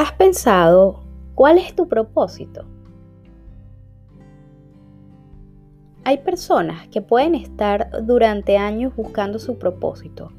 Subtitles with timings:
[0.00, 1.02] ¿Has pensado
[1.34, 2.64] cuál es tu propósito?
[6.04, 10.32] Hay personas que pueden estar durante años buscando su propósito,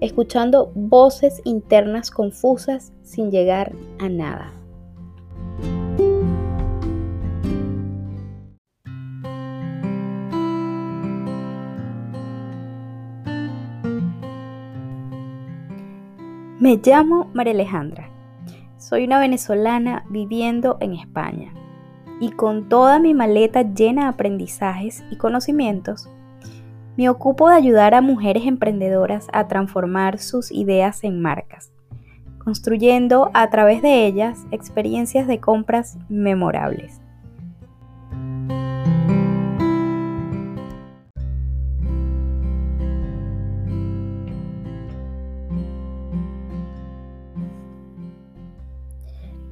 [0.00, 4.50] escuchando voces internas confusas sin llegar a nada.
[16.58, 18.11] Me llamo María Alejandra.
[18.92, 21.50] Soy una venezolana viviendo en España
[22.20, 26.10] y con toda mi maleta llena de aprendizajes y conocimientos,
[26.98, 31.72] me ocupo de ayudar a mujeres emprendedoras a transformar sus ideas en marcas,
[32.36, 37.01] construyendo a través de ellas experiencias de compras memorables.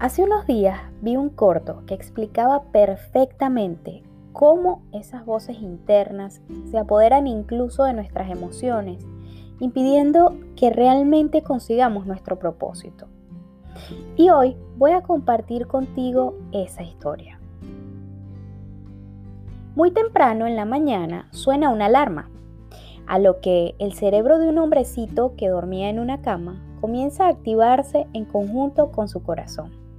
[0.00, 7.26] Hace unos días vi un corto que explicaba perfectamente cómo esas voces internas se apoderan
[7.26, 9.06] incluso de nuestras emociones,
[9.58, 13.08] impidiendo que realmente consigamos nuestro propósito.
[14.16, 17.38] Y hoy voy a compartir contigo esa historia.
[19.76, 22.30] Muy temprano en la mañana suena una alarma,
[23.06, 27.28] a lo que el cerebro de un hombrecito que dormía en una cama comienza a
[27.28, 29.89] activarse en conjunto con su corazón.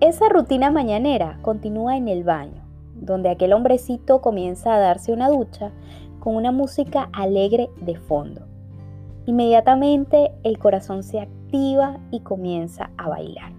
[0.00, 2.62] Esa rutina mañanera continúa en el baño,
[2.94, 5.72] donde aquel hombrecito comienza a darse una ducha
[6.20, 8.46] con una música alegre de fondo.
[9.26, 13.52] Inmediatamente el corazón se activa y comienza a bailar.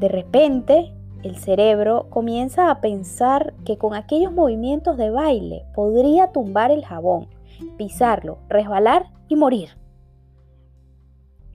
[0.00, 6.72] De repente, el cerebro comienza a pensar que con aquellos movimientos de baile podría tumbar
[6.72, 7.28] el jabón,
[7.76, 9.68] pisarlo, resbalar y morir.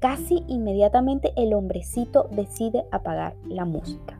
[0.03, 4.19] Casi inmediatamente el hombrecito decide apagar la música.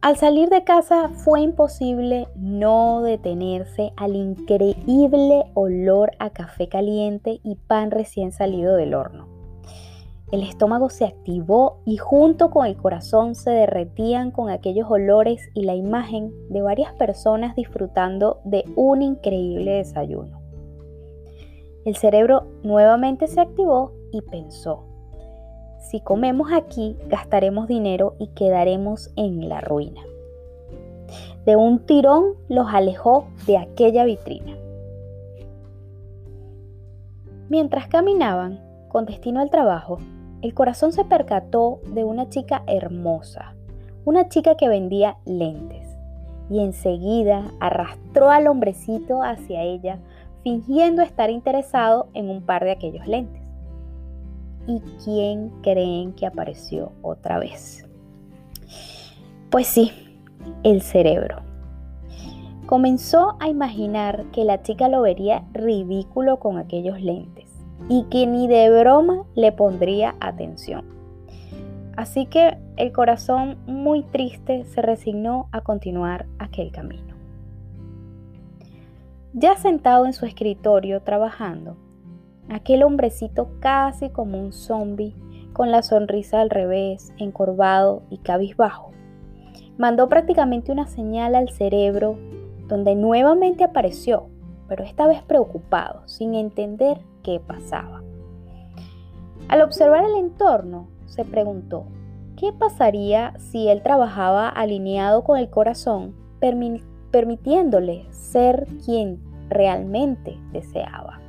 [0.00, 7.54] Al salir de casa fue imposible no detenerse al increíble olor a café caliente y
[7.54, 9.28] pan recién salido del horno.
[10.32, 15.62] El estómago se activó y junto con el corazón se derretían con aquellos olores y
[15.62, 20.43] la imagen de varias personas disfrutando de un increíble desayuno.
[21.84, 24.84] El cerebro nuevamente se activó y pensó,
[25.90, 30.00] si comemos aquí gastaremos dinero y quedaremos en la ruina.
[31.44, 34.56] De un tirón los alejó de aquella vitrina.
[37.50, 39.98] Mientras caminaban con destino al trabajo,
[40.40, 43.54] el corazón se percató de una chica hermosa,
[44.06, 45.86] una chica que vendía lentes,
[46.48, 49.98] y enseguida arrastró al hombrecito hacia ella
[50.44, 53.42] fingiendo estar interesado en un par de aquellos lentes.
[54.66, 57.88] ¿Y quién creen que apareció otra vez?
[59.50, 59.92] Pues sí,
[60.62, 61.38] el cerebro.
[62.66, 67.50] Comenzó a imaginar que la chica lo vería ridículo con aquellos lentes
[67.88, 70.84] y que ni de broma le pondría atención.
[71.96, 77.13] Así que el corazón muy triste se resignó a continuar aquel camino.
[79.36, 81.76] Ya sentado en su escritorio trabajando,
[82.48, 85.16] aquel hombrecito casi como un zombie,
[85.52, 88.92] con la sonrisa al revés, encorvado y cabizbajo,
[89.76, 92.16] mandó prácticamente una señal al cerebro
[92.68, 94.28] donde nuevamente apareció,
[94.68, 98.04] pero esta vez preocupado, sin entender qué pasaba.
[99.48, 101.86] Al observar el entorno, se preguntó,
[102.36, 106.14] ¿qué pasaría si él trabajaba alineado con el corazón,
[107.14, 111.20] permitiéndole ser quien realmente deseaba.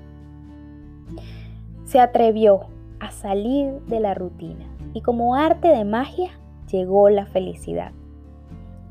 [1.84, 2.62] Se atrevió
[3.00, 6.32] a salir de la rutina y como arte de magia
[6.72, 7.92] llegó la felicidad.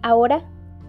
[0.02, 0.44] Ahora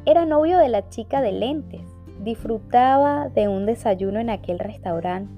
[0.05, 1.81] era novio de la chica de lentes,
[2.23, 5.33] disfrutaba de un desayuno en aquel restaurante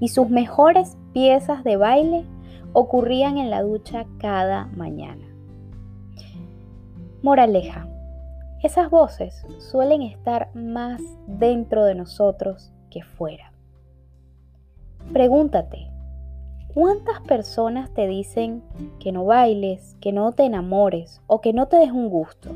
[0.00, 2.24] y sus mejores piezas de baile
[2.72, 5.24] ocurrían en la ducha cada mañana.
[7.22, 7.89] Moraleja,
[8.62, 13.52] esas voces suelen estar más dentro de nosotros que fuera.
[15.12, 15.90] Pregúntate,
[16.74, 18.62] ¿cuántas personas te dicen
[18.98, 22.50] que no bailes, que no te enamores o que no te des un gusto?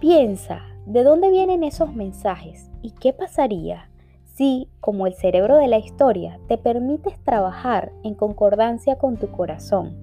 [0.00, 3.90] Piensa, ¿de dónde vienen esos mensajes y qué pasaría
[4.24, 9.96] si, como el cerebro de la historia, te permites trabajar en concordancia con tu corazón?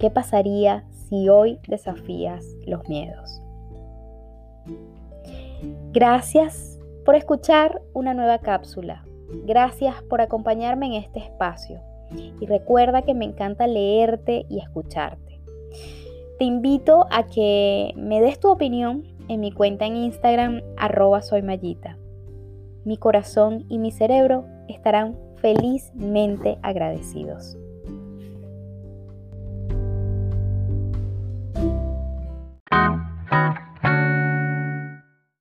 [0.00, 3.42] ¿Qué pasaría si hoy desafías los miedos.
[5.92, 9.04] Gracias por escuchar una nueva cápsula.
[9.44, 11.80] Gracias por acompañarme en este espacio.
[12.40, 15.40] Y recuerda que me encanta leerte y escucharte.
[16.38, 21.42] Te invito a que me des tu opinión en mi cuenta en Instagram arroba soy
[22.84, 27.56] Mi corazón y mi cerebro estarán felizmente agradecidos.